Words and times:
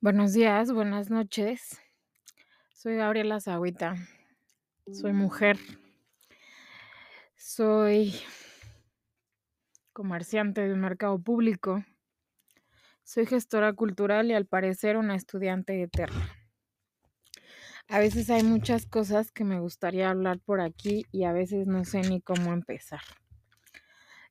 Buenos 0.00 0.32
días, 0.32 0.70
buenas 0.70 1.10
noches. 1.10 1.80
Soy 2.72 2.94
Gabriela 2.94 3.40
Zagüita. 3.40 3.96
Soy 4.92 5.12
mujer. 5.12 5.58
Soy 7.34 8.14
comerciante 9.92 10.60
de 10.60 10.72
un 10.72 10.78
mercado 10.78 11.18
público. 11.18 11.84
Soy 13.02 13.26
gestora 13.26 13.72
cultural 13.72 14.30
y 14.30 14.34
al 14.34 14.46
parecer 14.46 14.96
una 14.96 15.16
estudiante 15.16 15.82
eterna. 15.82 16.32
A 17.88 17.98
veces 17.98 18.30
hay 18.30 18.44
muchas 18.44 18.86
cosas 18.86 19.32
que 19.32 19.42
me 19.42 19.58
gustaría 19.58 20.10
hablar 20.10 20.38
por 20.38 20.60
aquí 20.60 21.06
y 21.10 21.24
a 21.24 21.32
veces 21.32 21.66
no 21.66 21.84
sé 21.84 22.02
ni 22.02 22.20
cómo 22.20 22.52
empezar. 22.52 23.00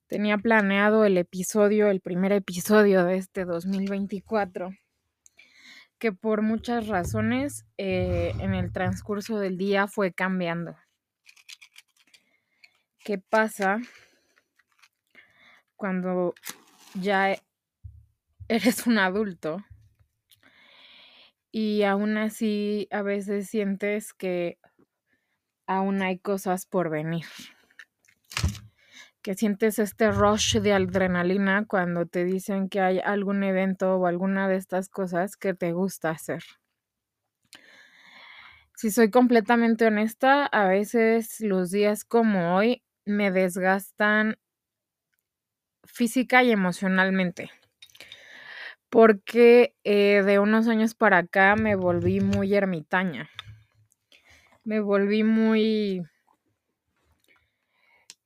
Tenía 0.07 0.37
planeado 0.37 1.03
el 1.03 1.17
episodio, 1.17 1.89
el 1.89 1.99
primer 1.99 2.31
episodio 2.31 3.03
de 3.03 3.17
este 3.17 3.43
2024 3.43 4.69
que 5.99 6.11
por 6.11 6.41
muchas 6.41 6.87
razones 6.87 7.65
eh, 7.77 8.33
en 8.39 8.53
el 8.53 8.71
transcurso 8.71 9.39
del 9.39 9.57
día 9.57 9.87
fue 9.87 10.13
cambiando. 10.13 10.75
¿Qué 12.99 13.17
pasa 13.17 13.79
cuando 15.75 16.33
ya 16.93 17.37
eres 18.47 18.85
un 18.87 18.99
adulto 18.99 19.63
y 21.51 21.83
aún 21.83 22.17
así 22.17 22.87
a 22.91 23.01
veces 23.01 23.49
sientes 23.49 24.13
que 24.13 24.59
aún 25.65 26.01
hay 26.01 26.19
cosas 26.19 26.65
por 26.65 26.89
venir? 26.89 27.25
Que 29.27 29.35
sientes 29.35 29.77
este 29.77 30.09
rush 30.09 30.59
de 30.59 30.71
adrenalina 30.71 31.65
cuando 31.67 32.05
te 32.05 32.23
dicen 32.23 32.69
que 32.69 32.79
hay 32.79 32.99
algún 32.99 33.43
evento 33.43 33.97
o 33.97 34.07
alguna 34.07 34.47
de 34.47 34.55
estas 34.55 34.87
cosas 34.87 35.35
que 35.35 35.53
te 35.53 35.73
gusta 35.73 36.11
hacer. 36.11 36.45
Si 38.77 38.89
soy 38.89 39.11
completamente 39.11 39.85
honesta, 39.85 40.45
a 40.45 40.69
veces 40.69 41.41
los 41.41 41.71
días 41.71 42.05
como 42.05 42.55
hoy 42.55 42.83
me 43.03 43.29
desgastan 43.29 44.37
física 45.83 46.41
y 46.43 46.51
emocionalmente. 46.51 47.51
Porque 48.89 49.75
eh, 49.83 50.23
de 50.25 50.39
unos 50.39 50.69
años 50.69 50.95
para 50.95 51.17
acá 51.17 51.57
me 51.57 51.75
volví 51.75 52.21
muy 52.21 52.55
ermitaña. 52.55 53.29
Me 54.63 54.79
volví 54.79 55.25
muy 55.25 56.07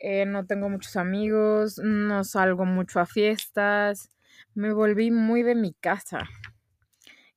eh, 0.01 0.25
no 0.25 0.47
tengo 0.47 0.67
muchos 0.67 0.95
amigos, 0.95 1.77
no 1.77 2.23
salgo 2.23 2.65
mucho 2.65 2.99
a 2.99 3.05
fiestas, 3.05 4.09
me 4.55 4.73
volví 4.73 5.11
muy 5.11 5.43
de 5.43 5.53
mi 5.53 5.73
casa 5.73 6.27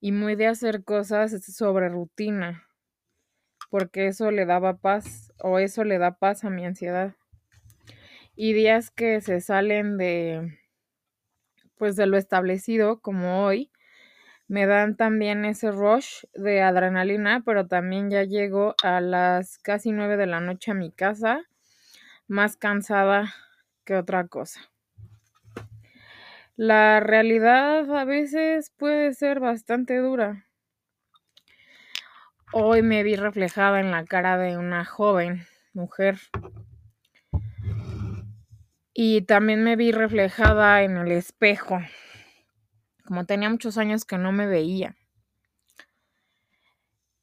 y 0.01 0.12
muy 0.12 0.34
de 0.34 0.47
hacer 0.47 0.83
cosas 0.83 1.45
sobre 1.45 1.91
rutina, 1.91 2.65
porque 3.71 4.06
eso 4.06 4.31
le 4.31 4.47
daba 4.47 4.79
paz 4.79 5.31
o 5.39 5.59
eso 5.59 5.84
le 5.84 5.98
da 5.98 6.19
paz 6.19 6.45
a 6.45 6.51
mi 6.51 6.65
ansiedad. 6.65 7.15
Y 8.34 8.55
días 8.55 8.91
que 8.91 9.21
se 9.21 9.41
salen 9.41 9.99
de 9.99 10.59
pues 11.77 11.97
de 11.97 12.06
lo 12.06 12.17
establecido 12.17 13.01
como 13.01 13.45
hoy, 13.45 13.71
me 14.49 14.65
dan 14.67 14.97
también 14.97 15.45
ese 15.45 15.71
rush 15.71 16.25
de 16.33 16.62
adrenalina, 16.62 17.43
pero 17.45 17.67
también 17.67 18.11
ya 18.11 18.23
llego 18.25 18.75
a 18.83 19.03
las 19.03 19.59
casi 19.59 19.93
nueve 19.93 20.17
de 20.17 20.27
la 20.27 20.41
noche 20.41 20.71
a 20.71 20.75
mi 20.75 20.91
casa 20.91 21.45
más 22.28 22.56
cansada 22.56 23.34
que 23.84 23.97
otra 23.97 24.27
cosa. 24.28 24.61
La 26.56 27.00
realidad 27.00 27.91
a 27.97 28.05
veces 28.05 28.70
puede 28.77 29.12
ser 29.14 29.41
bastante 29.41 29.97
dura. 29.98 30.47
Hoy 32.53 32.83
me 32.83 33.03
vi 33.03 33.16
reflejada 33.16 33.81
en 33.81 33.91
la 33.91 34.05
cara 34.05 34.39
de 34.39 34.56
una 34.56 34.84
joven 34.84 35.44
mujer. 35.72 36.19
Y 38.93 39.22
también 39.22 39.65
me 39.65 39.75
vi 39.75 39.91
reflejada 39.91 40.82
en 40.82 40.97
el 40.97 41.10
espejo. 41.10 41.81
Como 43.04 43.26
tenía 43.26 43.50
muchos 43.50 43.76
años 43.76 44.04
que 44.04 44.19
no 44.19 44.31
me 44.31 44.47
veía. 44.47 44.94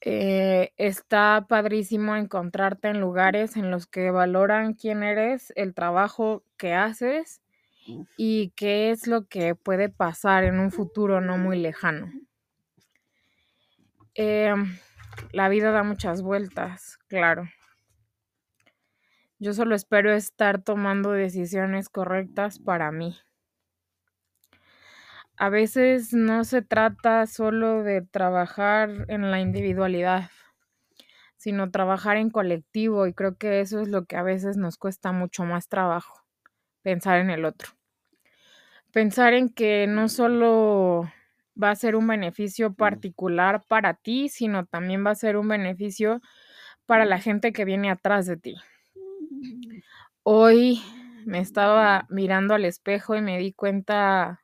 Eh, 0.03 0.73
está 0.77 1.45
padrísimo 1.47 2.15
encontrarte 2.15 2.87
en 2.87 2.99
lugares 2.99 3.55
en 3.55 3.69
los 3.69 3.85
que 3.85 4.09
valoran 4.09 4.73
quién 4.73 5.03
eres, 5.03 5.53
el 5.55 5.75
trabajo 5.75 6.43
que 6.57 6.73
haces 6.73 7.41
y 8.17 8.51
qué 8.55 8.89
es 8.89 9.05
lo 9.05 9.27
que 9.27 9.53
puede 9.53 9.89
pasar 9.89 10.43
en 10.43 10.59
un 10.59 10.71
futuro 10.71 11.21
no 11.21 11.37
muy 11.37 11.59
lejano. 11.59 12.11
Em, 14.15 14.75
la 15.33 15.49
vida 15.49 15.71
da 15.71 15.83
muchas 15.83 16.23
vueltas, 16.23 16.97
claro. 17.07 17.47
Yo 19.37 19.53
solo 19.53 19.75
espero 19.75 20.11
estar 20.11 20.61
tomando 20.61 21.11
decisiones 21.11 21.89
correctas 21.89 22.59
para 22.59 22.91
mí 22.91 23.17
a 25.41 25.49
veces 25.49 26.13
no 26.13 26.43
se 26.43 26.61
trata 26.61 27.25
solo 27.25 27.81
de 27.81 28.03
trabajar 28.03 29.07
en 29.07 29.31
la 29.31 29.39
individualidad, 29.39 30.29
sino 31.35 31.71
trabajar 31.71 32.17
en 32.17 32.29
colectivo 32.29 33.07
y 33.07 33.15
creo 33.15 33.37
que 33.37 33.59
eso 33.59 33.79
es 33.79 33.87
lo 33.87 34.05
que 34.05 34.17
a 34.17 34.21
veces 34.21 34.55
nos 34.57 34.77
cuesta 34.77 35.11
mucho 35.11 35.43
más 35.43 35.67
trabajo, 35.67 36.13
pensar 36.83 37.17
en 37.17 37.31
el 37.31 37.45
otro. 37.45 37.69
Pensar 38.91 39.33
en 39.33 39.49
que 39.49 39.87
no 39.87 40.09
solo 40.09 41.11
va 41.61 41.71
a 41.71 41.75
ser 41.75 41.95
un 41.95 42.05
beneficio 42.05 42.75
particular 42.75 43.63
para 43.67 43.95
ti, 43.95 44.29
sino 44.29 44.67
también 44.67 45.03
va 45.03 45.09
a 45.09 45.15
ser 45.15 45.37
un 45.37 45.47
beneficio 45.47 46.21
para 46.85 47.03
la 47.03 47.17
gente 47.17 47.51
que 47.51 47.65
viene 47.65 47.89
atrás 47.89 48.27
de 48.27 48.37
ti. 48.37 48.57
Hoy 50.21 50.83
me 51.25 51.39
estaba 51.39 52.05
mirando 52.11 52.53
al 52.53 52.65
espejo 52.65 53.15
y 53.15 53.21
me 53.21 53.39
di 53.39 53.53
cuenta 53.53 54.40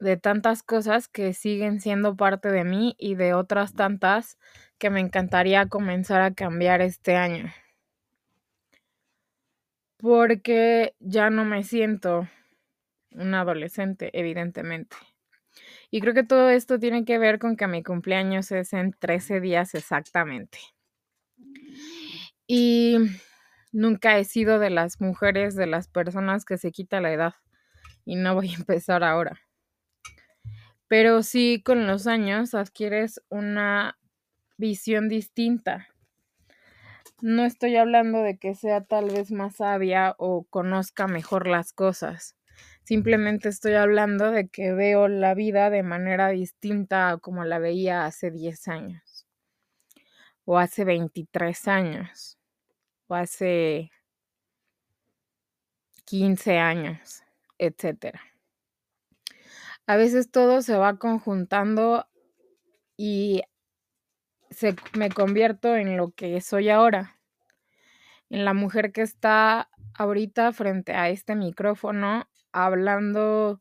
de 0.00 0.16
tantas 0.16 0.62
cosas 0.62 1.08
que 1.08 1.34
siguen 1.34 1.80
siendo 1.80 2.16
parte 2.16 2.50
de 2.50 2.64
mí 2.64 2.96
y 2.98 3.14
de 3.14 3.34
otras 3.34 3.74
tantas 3.74 4.38
que 4.78 4.90
me 4.90 5.00
encantaría 5.00 5.66
comenzar 5.66 6.22
a 6.22 6.34
cambiar 6.34 6.80
este 6.80 7.16
año. 7.16 7.52
Porque 9.98 10.94
ya 10.98 11.28
no 11.28 11.44
me 11.44 11.62
siento 11.62 12.26
un 13.12 13.34
adolescente, 13.34 14.10
evidentemente. 14.18 14.96
Y 15.90 16.00
creo 16.00 16.14
que 16.14 16.24
todo 16.24 16.48
esto 16.48 16.78
tiene 16.78 17.04
que 17.04 17.18
ver 17.18 17.38
con 17.38 17.56
que 17.56 17.66
mi 17.66 17.82
cumpleaños 17.82 18.50
es 18.52 18.72
en 18.72 18.92
13 18.92 19.40
días 19.40 19.74
exactamente. 19.74 20.58
Y 22.46 22.96
nunca 23.70 24.18
he 24.18 24.24
sido 24.24 24.58
de 24.58 24.70
las 24.70 25.00
mujeres, 25.00 25.54
de 25.56 25.66
las 25.66 25.88
personas 25.88 26.46
que 26.46 26.56
se 26.56 26.72
quita 26.72 27.02
la 27.02 27.12
edad. 27.12 27.34
Y 28.06 28.16
no 28.16 28.34
voy 28.34 28.48
a 28.48 28.56
empezar 28.56 29.04
ahora 29.04 29.38
pero 30.90 31.22
sí 31.22 31.62
con 31.64 31.86
los 31.86 32.08
años 32.08 32.52
adquieres 32.52 33.22
una 33.28 33.96
visión 34.56 35.08
distinta. 35.08 35.86
No 37.22 37.44
estoy 37.44 37.76
hablando 37.76 38.24
de 38.24 38.38
que 38.38 38.56
sea 38.56 38.82
tal 38.82 39.04
vez 39.08 39.30
más 39.30 39.58
sabia 39.58 40.16
o 40.18 40.48
conozca 40.50 41.06
mejor 41.06 41.46
las 41.46 41.72
cosas. 41.72 42.34
Simplemente 42.82 43.48
estoy 43.48 43.74
hablando 43.74 44.32
de 44.32 44.48
que 44.48 44.72
veo 44.72 45.06
la 45.06 45.34
vida 45.34 45.70
de 45.70 45.84
manera 45.84 46.30
distinta 46.30 47.10
a 47.10 47.18
como 47.18 47.44
la 47.44 47.60
veía 47.60 48.04
hace 48.04 48.32
10 48.32 48.66
años, 48.66 49.28
o 50.44 50.58
hace 50.58 50.84
23 50.84 51.68
años, 51.68 52.36
o 53.06 53.14
hace 53.14 53.92
15 56.04 56.58
años, 56.58 57.22
etcétera 57.58 58.29
a 59.90 59.96
veces 59.96 60.30
todo 60.30 60.62
se 60.62 60.76
va 60.76 60.98
conjuntando 60.98 62.06
y 62.96 63.42
se, 64.48 64.76
me 64.96 65.10
convierto 65.10 65.74
en 65.74 65.96
lo 65.96 66.12
que 66.12 66.40
soy 66.40 66.68
ahora, 66.68 67.18
en 68.28 68.44
la 68.44 68.54
mujer 68.54 68.92
que 68.92 69.02
está 69.02 69.68
ahorita 69.94 70.52
frente 70.52 70.92
a 70.92 71.08
este 71.08 71.34
micrófono 71.34 72.28
hablando 72.52 73.60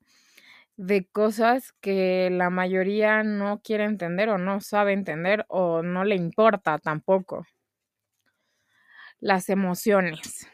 de 0.77 1.07
cosas 1.07 1.73
que 1.81 2.29
la 2.31 2.51
mayoría 2.51 3.23
no 3.23 3.59
quiere 3.63 3.85
entender 3.85 4.29
o 4.29 4.37
no 4.37 4.61
sabe 4.61 4.93
entender 4.93 5.47
o 5.47 5.81
no 5.81 6.03
le 6.03 6.13
importa 6.13 6.77
tampoco. 6.77 7.47
Las 9.19 9.49
emociones. 9.49 10.47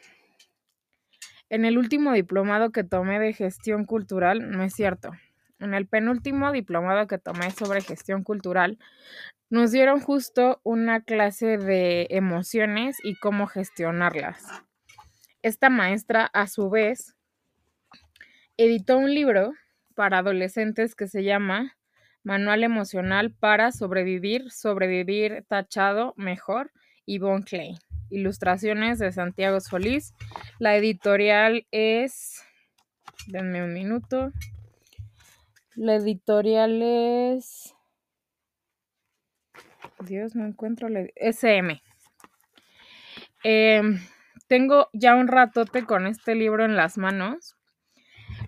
En 1.49 1.65
el 1.65 1.77
último 1.77 2.13
diplomado 2.13 2.71
que 2.71 2.85
tomé 2.85 3.19
de 3.19 3.33
gestión 3.33 3.83
cultural, 3.83 4.51
no 4.51 4.63
es 4.63 4.73
cierto, 4.73 5.11
en 5.59 5.73
el 5.73 5.87
penúltimo 5.87 6.51
diplomado 6.51 7.07
que 7.07 7.17
tomé 7.17 7.51
sobre 7.51 7.81
gestión 7.81 8.23
cultural, 8.23 8.77
nos 9.49 9.71
dieron 9.71 9.99
justo 9.99 10.59
una 10.63 11.01
clase 11.01 11.57
de 11.57 12.07
emociones 12.09 12.97
y 13.03 13.15
cómo 13.15 13.47
gestionarlas. 13.47 14.43
Esta 15.41 15.69
maestra, 15.69 16.25
a 16.33 16.47
su 16.47 16.69
vez, 16.69 17.15
editó 18.57 18.97
un 18.97 19.13
libro 19.13 19.53
para 19.93 20.19
adolescentes 20.19 20.95
que 20.95 21.07
se 21.07 21.23
llama 21.23 21.77
Manual 22.23 22.63
emocional 22.63 23.31
para 23.31 23.71
sobrevivir, 23.71 24.49
sobrevivir 24.49 25.45
tachado 25.47 26.15
mejor, 26.17 26.71
Yvonne 27.05 27.43
Clay. 27.43 27.77
Ilustraciones 28.09 28.97
de 28.97 29.11
Santiago 29.11 29.59
Solís. 29.59 30.15
La 30.57 30.75
editorial 30.75 31.67
es, 31.69 32.43
denme 33.27 33.63
un 33.63 33.73
minuto. 33.73 34.31
La 35.75 35.95
editorial 35.95 36.81
es, 36.81 37.75
Dios, 39.99 40.33
no 40.33 40.45
encuentro 40.45 40.87
la 40.87 41.05
SM. 41.17 41.81
Em, 43.43 43.99
tengo 44.47 44.87
ya 44.93 45.15
un 45.15 45.27
ratote 45.27 45.85
con 45.85 46.07
este 46.07 46.33
libro 46.33 46.63
en 46.63 46.77
las 46.77 46.97
manos. 46.97 47.57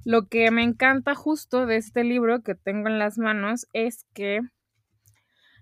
Lo 0.05 0.27
que 0.27 0.51
me 0.51 0.63
encanta 0.63 1.15
justo 1.15 1.65
de 1.65 1.75
este 1.75 2.05
libro 2.05 2.43
que 2.43 2.55
tengo 2.55 2.87
en 2.87 2.97
las 2.97 3.17
manos 3.17 3.67
es 3.73 4.05
que 4.13 4.39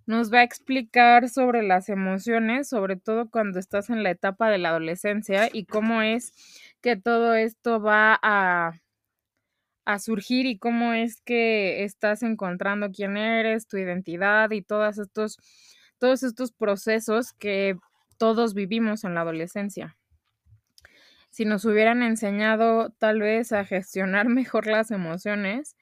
nos 0.06 0.32
va 0.32 0.40
a 0.40 0.44
explicar 0.44 1.30
sobre 1.30 1.64
las 1.64 1.90
emociones, 1.90 2.70
sobre 2.70 2.96
todo 2.96 3.32
cuando 3.32 3.58
estás 3.58 3.90
en 3.90 4.04
la 4.04 4.12
etapa 4.12 4.52
de 4.52 4.60
la 4.60 4.70
adolescencia 4.70 5.50
y 5.52 5.66
cómo 5.66 6.04
es 6.04 6.32
que 6.82 6.96
todo 6.96 7.34
esto 7.34 7.82
va 7.82 8.20
a, 8.22 8.74
a 9.86 10.00
surgir 10.00 10.46
y 10.48 10.58
cómo 10.58 10.94
es 10.94 11.22
que 11.22 11.84
estás 11.84 12.24
encontrando 12.24 12.92
quién 12.92 13.18
eres, 13.18 13.68
tu 13.68 13.78
identidad 13.78 14.52
y 14.52 14.62
todos 14.62 14.98
estos, 14.98 15.38
todos 16.00 16.24
estos 16.24 16.52
procesos 16.52 17.34
que 17.34 17.78
todos 18.18 18.54
vivimos 18.54 19.04
en 19.04 19.14
la 19.14 19.22
adolescencia. 19.22 19.96
Si 21.30 21.46
nos 21.46 21.66
hubieran 21.66 22.02
enseñado 22.02 22.92
tal 22.98 23.20
vez 23.20 23.52
a 23.52 23.66
gestionar 23.66 24.28
mejor 24.30 24.68
las 24.68 24.90
emociones, 24.92 25.76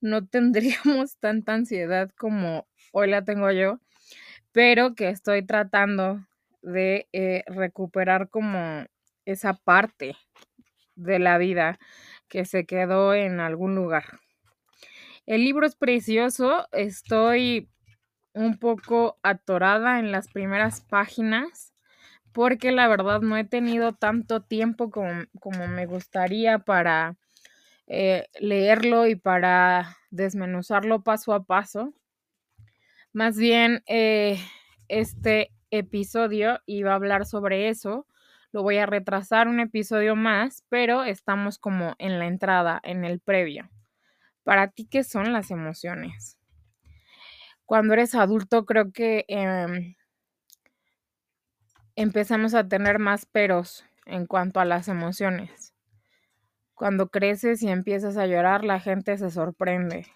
no 0.00 0.26
tendríamos 0.26 1.16
tanta 1.18 1.54
ansiedad 1.54 2.10
como 2.18 2.66
hoy 2.92 3.08
la 3.08 3.24
tengo 3.24 3.50
yo, 3.50 3.80
pero 4.52 4.94
que 4.94 5.08
estoy 5.08 5.46
tratando 5.46 6.26
de 6.62 7.08
eh, 7.12 7.44
recuperar 7.46 8.28
como 8.28 8.84
esa 9.24 9.54
parte 9.54 10.16
de 10.96 11.18
la 11.18 11.38
vida 11.38 11.78
que 12.30 12.46
se 12.46 12.66
quedó 12.66 13.14
en 13.14 13.40
algún 13.40 13.74
lugar. 13.76 14.04
El 15.26 15.44
libro 15.44 15.66
es 15.66 15.76
precioso, 15.76 16.66
estoy 16.72 17.68
un 18.34 18.58
poco 18.58 19.18
atorada 19.22 19.98
en 19.98 20.12
las 20.12 20.28
primeras 20.28 20.82
páginas 20.82 21.74
porque 22.32 22.72
la 22.72 22.88
verdad 22.88 23.22
no 23.22 23.36
he 23.36 23.44
tenido 23.44 23.94
tanto 23.94 24.42
tiempo 24.42 24.90
como, 24.90 25.24
como 25.40 25.68
me 25.68 25.86
gustaría 25.86 26.60
para 26.60 27.16
eh, 27.88 28.26
leerlo 28.40 29.06
y 29.08 29.16
para 29.16 29.98
desmenuzarlo 30.10 31.02
paso 31.04 31.34
a 31.34 31.44
paso. 31.44 31.94
Más 33.12 33.36
bien, 33.36 33.82
eh, 33.86 34.38
este 34.88 35.50
episodio 35.70 36.60
iba 36.66 36.92
a 36.92 36.94
hablar 36.96 37.26
sobre 37.26 37.68
eso. 37.68 38.06
Lo 38.52 38.62
voy 38.62 38.78
a 38.78 38.86
retrasar 38.86 39.46
un 39.46 39.60
episodio 39.60 40.16
más, 40.16 40.64
pero 40.68 41.04
estamos 41.04 41.58
como 41.58 41.94
en 41.98 42.18
la 42.18 42.26
entrada, 42.26 42.80
en 42.82 43.04
el 43.04 43.20
previo. 43.20 43.70
Para 44.42 44.68
ti, 44.68 44.86
¿qué 44.86 45.04
son 45.04 45.32
las 45.32 45.50
emociones? 45.50 46.36
Cuando 47.64 47.94
eres 47.94 48.16
adulto, 48.16 48.66
creo 48.66 48.90
que 48.90 49.24
em, 49.28 49.94
empezamos 51.94 52.54
a 52.54 52.66
tener 52.66 52.98
más 52.98 53.26
peros 53.26 53.84
en 54.06 54.26
cuanto 54.26 54.58
a 54.58 54.64
las 54.64 54.88
emociones. 54.88 55.72
Cuando 56.74 57.10
creces 57.10 57.62
y 57.62 57.68
empiezas 57.68 58.16
a 58.16 58.26
llorar, 58.26 58.64
la 58.64 58.80
gente 58.80 59.16
se 59.18 59.30
sorprende. 59.30 60.06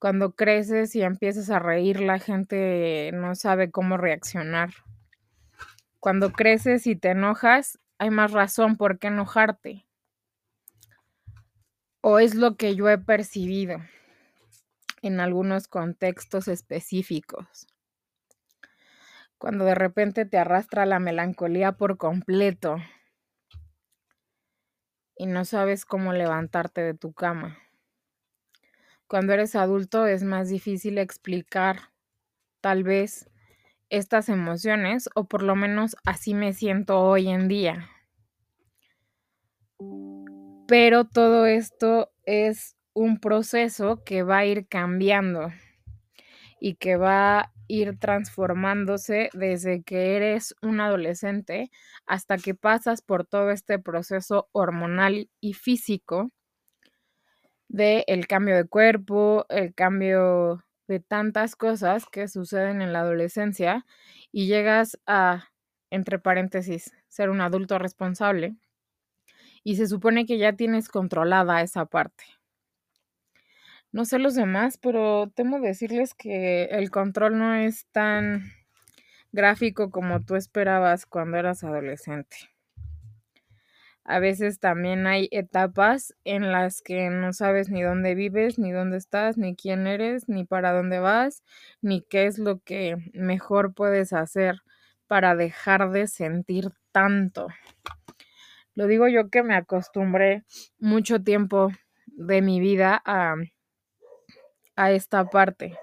Cuando 0.00 0.34
creces 0.34 0.96
y 0.96 1.02
empiezas 1.02 1.50
a 1.50 1.58
reír, 1.58 2.00
la 2.00 2.18
gente 2.18 3.10
no 3.12 3.34
sabe 3.34 3.70
cómo 3.70 3.98
reaccionar. 3.98 4.70
Cuando 6.00 6.32
creces 6.32 6.86
y 6.86 6.96
te 6.96 7.10
enojas, 7.10 7.78
hay 7.98 8.08
más 8.08 8.32
razón 8.32 8.76
por 8.76 8.98
qué 8.98 9.08
enojarte. 9.08 9.86
O 12.00 12.18
es 12.18 12.34
lo 12.34 12.56
que 12.56 12.74
yo 12.74 12.88
he 12.88 12.96
percibido 12.96 13.76
en 15.02 15.20
algunos 15.20 15.68
contextos 15.68 16.48
específicos. 16.48 17.66
Cuando 19.36 19.66
de 19.66 19.74
repente 19.74 20.24
te 20.24 20.38
arrastra 20.38 20.86
la 20.86 20.98
melancolía 20.98 21.72
por 21.72 21.98
completo 21.98 22.76
y 25.16 25.26
no 25.26 25.44
sabes 25.44 25.84
cómo 25.84 26.14
levantarte 26.14 26.80
de 26.82 26.94
tu 26.94 27.12
cama. 27.12 27.58
Cuando 29.06 29.34
eres 29.34 29.54
adulto 29.54 30.06
es 30.06 30.22
más 30.22 30.48
difícil 30.48 30.96
explicar 30.96 31.92
tal 32.60 32.84
vez 32.84 33.29
estas 33.90 34.28
emociones 34.28 35.08
o 35.14 35.24
por 35.24 35.42
lo 35.42 35.56
menos 35.56 35.96
así 36.04 36.34
me 36.34 36.52
siento 36.52 37.00
hoy 37.00 37.28
en 37.28 37.48
día. 37.48 37.88
Pero 40.66 41.04
todo 41.04 41.46
esto 41.46 42.10
es 42.24 42.76
un 42.94 43.18
proceso 43.20 44.02
que 44.04 44.22
va 44.22 44.38
a 44.38 44.46
ir 44.46 44.66
cambiando 44.68 45.48
y 46.60 46.74
que 46.76 46.96
va 46.96 47.40
a 47.40 47.52
ir 47.66 47.98
transformándose 47.98 49.30
desde 49.32 49.82
que 49.82 50.16
eres 50.16 50.54
un 50.62 50.80
adolescente 50.80 51.70
hasta 52.06 52.36
que 52.36 52.54
pasas 52.54 53.02
por 53.02 53.26
todo 53.26 53.50
este 53.50 53.78
proceso 53.78 54.48
hormonal 54.52 55.30
y 55.40 55.54
físico 55.54 56.30
de 57.68 58.04
el 58.08 58.26
cambio 58.26 58.56
de 58.56 58.64
cuerpo, 58.66 59.46
el 59.48 59.74
cambio 59.74 60.64
de 60.90 60.98
tantas 60.98 61.54
cosas 61.54 62.04
que 62.10 62.26
suceden 62.26 62.82
en 62.82 62.92
la 62.92 63.02
adolescencia 63.02 63.86
y 64.32 64.48
llegas 64.48 64.98
a, 65.06 65.44
entre 65.88 66.18
paréntesis, 66.18 66.92
ser 67.06 67.30
un 67.30 67.40
adulto 67.40 67.78
responsable 67.78 68.56
y 69.62 69.76
se 69.76 69.86
supone 69.86 70.26
que 70.26 70.36
ya 70.36 70.54
tienes 70.54 70.88
controlada 70.88 71.62
esa 71.62 71.86
parte. 71.86 72.24
No 73.92 74.04
sé 74.04 74.18
los 74.18 74.34
demás, 74.34 74.78
pero 74.78 75.30
temo 75.32 75.60
decirles 75.60 76.12
que 76.14 76.64
el 76.64 76.90
control 76.90 77.38
no 77.38 77.54
es 77.54 77.86
tan 77.92 78.50
gráfico 79.30 79.92
como 79.92 80.24
tú 80.24 80.34
esperabas 80.34 81.06
cuando 81.06 81.36
eras 81.36 81.62
adolescente 81.62 82.36
a 84.10 84.18
veces 84.18 84.58
también 84.58 85.06
hay 85.06 85.28
etapas 85.30 86.16
en 86.24 86.50
las 86.50 86.82
que 86.82 87.10
no 87.10 87.32
sabes 87.32 87.70
ni 87.70 87.80
dónde 87.80 88.16
vives, 88.16 88.58
ni 88.58 88.72
dónde 88.72 88.96
estás, 88.96 89.38
ni 89.38 89.54
quién 89.54 89.86
eres, 89.86 90.28
ni 90.28 90.44
para 90.44 90.72
dónde 90.72 90.98
vas, 90.98 91.44
ni 91.80 92.02
qué 92.02 92.26
es 92.26 92.40
lo 92.40 92.58
que 92.58 92.96
mejor 93.12 93.72
puedes 93.72 94.12
hacer 94.12 94.62
para 95.06 95.36
dejar 95.36 95.92
de 95.92 96.08
sentir 96.08 96.72
tanto. 96.90 97.46
Lo 98.74 98.88
digo 98.88 99.06
yo 99.06 99.30
que 99.30 99.44
me 99.44 99.54
acostumbré 99.54 100.42
mucho 100.80 101.22
tiempo 101.22 101.70
de 102.06 102.42
mi 102.42 102.58
vida 102.58 103.00
a, 103.04 103.36
a 104.74 104.90
esta 104.90 105.24
parte 105.30 105.78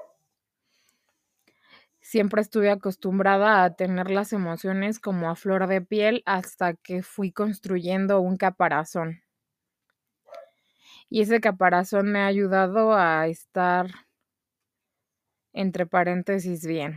siempre 2.07 2.41
estuve 2.41 2.71
acostumbrada 2.71 3.65
a 3.65 3.75
tener 3.75 4.09
las 4.09 4.31
emociones 4.31 4.97
como 4.97 5.29
a 5.29 5.35
flor 5.35 5.67
de 5.67 5.81
piel 5.81 6.23
hasta 6.25 6.73
que 6.73 7.03
fui 7.03 7.33
construyendo 7.33 8.21
un 8.21 8.37
caparazón. 8.37 9.23
Y 11.09 11.19
ese 11.19 11.41
caparazón 11.41 12.09
me 12.13 12.19
ha 12.19 12.27
ayudado 12.27 12.95
a 12.95 13.27
estar, 13.27 13.87
entre 15.51 15.85
paréntesis, 15.85 16.65
bien. 16.65 16.95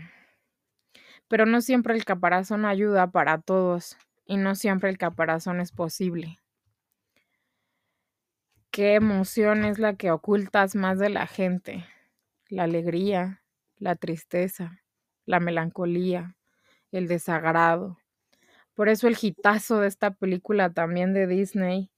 Pero 1.26 1.44
no 1.44 1.60
siempre 1.60 1.94
el 1.94 2.04
caparazón 2.04 2.64
ayuda 2.64 3.10
para 3.10 3.40
todos 3.40 3.98
y 4.26 4.36
no 4.36 4.54
siempre 4.54 4.90
el 4.90 4.98
caparazón 4.98 5.58
es 5.58 5.72
posible. 5.72 6.38
¿Qué 8.70 8.94
emoción 8.94 9.64
es 9.64 9.80
la 9.80 9.96
que 9.96 10.12
ocultas 10.12 10.76
más 10.76 11.00
de 11.00 11.10
la 11.10 11.26
gente? 11.26 11.84
La 12.48 12.62
alegría, 12.62 13.42
la 13.76 13.96
tristeza, 13.96 14.80
la 15.26 15.40
melancolía, 15.40 16.36
el 16.92 17.08
desagrado. 17.08 17.98
Por 18.74 18.88
eso 18.88 19.08
el 19.08 19.16
hitazo 19.20 19.80
de 19.80 19.88
esta 19.88 20.12
película 20.12 20.70
también 20.72 21.14
de 21.14 21.26
Disney, 21.26 21.90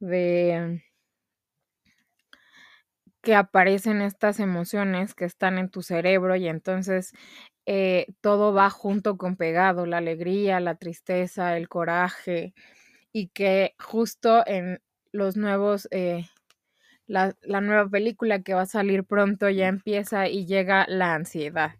de 0.00 0.82
que 3.22 3.34
aparecen 3.34 4.00
estas 4.00 4.40
emociones 4.40 5.14
que 5.14 5.24
están 5.24 5.58
en 5.58 5.70
tu 5.70 5.82
cerebro 5.82 6.36
y 6.36 6.48
entonces 6.48 7.12
eh, 7.66 8.06
todo 8.20 8.54
va 8.54 8.70
junto 8.70 9.18
con 9.18 9.36
pegado, 9.36 9.86
la 9.86 9.98
alegría, 9.98 10.60
la 10.60 10.76
tristeza, 10.76 11.56
el 11.56 11.68
coraje, 11.68 12.54
y 13.12 13.28
que 13.28 13.74
justo 13.78 14.44
en 14.46 14.80
los 15.12 15.36
nuevos, 15.36 15.88
eh, 15.90 16.26
la, 17.06 17.34
la 17.42 17.60
nueva 17.60 17.88
película 17.90 18.42
que 18.42 18.54
va 18.54 18.62
a 18.62 18.66
salir 18.66 19.04
pronto 19.04 19.50
ya 19.50 19.68
empieza 19.68 20.28
y 20.28 20.46
llega 20.46 20.86
la 20.88 21.14
ansiedad 21.14 21.76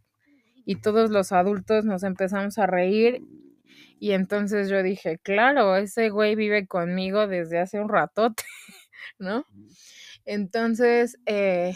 y 0.69 0.77
todos 0.77 1.09
los 1.09 1.33
adultos 1.33 1.87
nos 1.87 2.03
empezamos 2.03 2.59
a 2.59 2.67
reír 2.67 3.23
y 3.99 4.13
entonces 4.13 4.69
yo 4.69 4.83
dije, 4.83 5.19
claro, 5.19 5.77
ese 5.77 6.11
güey 6.11 6.35
vive 6.35 6.67
conmigo 6.67 7.27
desde 7.27 7.59
hace 7.59 7.81
un 7.81 7.89
ratote, 7.89 8.43
¿no? 9.19 9.47
Entonces, 10.27 11.19
eh, 11.25 11.75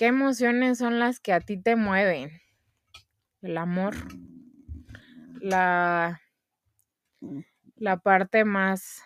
¿Qué 0.00 0.06
emociones 0.06 0.78
son 0.78 0.98
las 0.98 1.20
que 1.20 1.34
a 1.34 1.40
ti 1.40 1.60
te 1.60 1.76
mueven? 1.76 2.40
El 3.42 3.58
amor, 3.58 3.94
la, 5.42 6.22
la 7.76 7.96
parte 7.98 8.46
más 8.46 9.02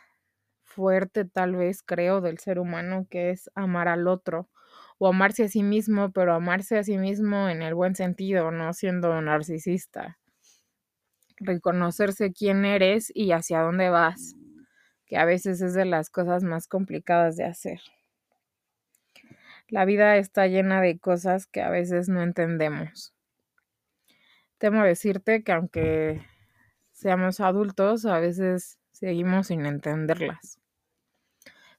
fuerte 0.62 1.24
tal 1.24 1.56
vez 1.56 1.82
creo 1.82 2.20
del 2.20 2.38
ser 2.38 2.60
humano 2.60 3.08
que 3.10 3.30
es 3.30 3.50
amar 3.56 3.88
al 3.88 4.06
otro 4.06 4.48
o 5.04 5.08
amarse 5.08 5.44
a 5.44 5.48
sí 5.48 5.62
mismo, 5.62 6.12
pero 6.12 6.32
amarse 6.32 6.78
a 6.78 6.82
sí 6.82 6.96
mismo 6.96 7.50
en 7.50 7.60
el 7.60 7.74
buen 7.74 7.94
sentido, 7.94 8.50
no 8.50 8.72
siendo 8.72 9.20
narcisista. 9.20 10.18
Reconocerse 11.36 12.32
quién 12.32 12.64
eres 12.64 13.12
y 13.14 13.32
hacia 13.32 13.60
dónde 13.60 13.90
vas, 13.90 14.34
que 15.04 15.18
a 15.18 15.26
veces 15.26 15.60
es 15.60 15.74
de 15.74 15.84
las 15.84 16.08
cosas 16.08 16.42
más 16.42 16.68
complicadas 16.68 17.36
de 17.36 17.44
hacer. 17.44 17.80
La 19.68 19.84
vida 19.84 20.16
está 20.16 20.46
llena 20.46 20.80
de 20.80 20.98
cosas 20.98 21.46
que 21.46 21.60
a 21.60 21.68
veces 21.68 22.08
no 22.08 22.22
entendemos. 22.22 23.12
Temo 24.56 24.84
decirte 24.84 25.42
que 25.42 25.52
aunque 25.52 26.22
seamos 26.92 27.40
adultos, 27.40 28.06
a 28.06 28.20
veces 28.20 28.78
seguimos 28.92 29.48
sin 29.48 29.66
entenderlas. 29.66 30.63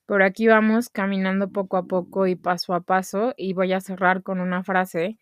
Por 0.06 0.22
aquí 0.22 0.48
vamos 0.48 0.90
caminando 0.90 1.50
poco 1.50 1.78
a 1.78 1.84
poco 1.84 2.28
y 2.28 2.36
paso 2.36 2.74
a 2.74 2.82
paso 2.82 3.34
y 3.38 3.54
voy 3.54 3.74
a 3.74 3.82
cerrar 3.82 4.22
con 4.22 4.40
una 4.40 4.64
frase 4.64 5.18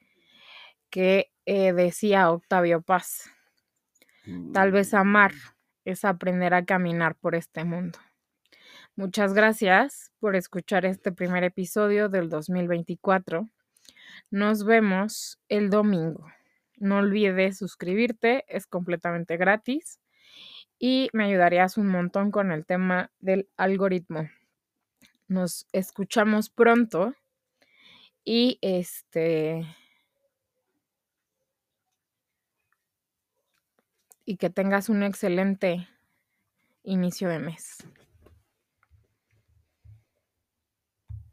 que 0.90 1.32
eh, 1.46 1.72
decía 1.72 2.30
Octavio 2.30 2.82
Paz. 2.82 3.32
Tal 4.54 4.72
vez 4.72 4.94
amar 4.94 5.32
es 5.86 6.06
aprender 6.06 6.54
a 6.54 6.66
caminar 6.66 7.16
por 7.16 7.36
este 7.36 7.64
mundo. 7.64 8.00
Muchas 8.96 9.34
gracias 9.34 10.12
por 10.20 10.36
escuchar 10.36 10.86
este 10.86 11.12
primer 11.12 11.44
episodio 11.44 12.10
del 12.10 12.30
2024. 12.30 13.50
Nos 14.32 14.66
vemos 14.66 15.40
el 15.50 15.70
domingo. 15.70 16.28
No 16.78 16.98
olvides 16.98 17.58
suscribirte, 17.58 18.46
es 18.48 18.68
completamente 18.68 19.38
gratis 19.38 20.00
y 20.78 21.10
me 21.14 21.26
ayudarías 21.26 21.78
un 21.78 21.88
montón 21.88 22.32
con 22.32 22.52
el 22.52 22.66
tema 22.66 23.12
del 23.20 23.50
algoritmo. 23.58 24.30
Nos 25.34 25.66
escuchamos 25.72 26.52
pronto 26.52 27.16
y 28.24 28.60
este 28.62 29.66
y 34.26 34.38
que 34.38 34.52
tengas 34.52 34.90
un 34.90 35.02
excelente 35.02 35.88
inicio 36.84 37.30
de 37.30 37.40
mes. 37.40 37.78